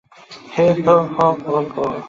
হো, 0.85 0.95
হো, 1.15 1.27
হো। 1.73 1.91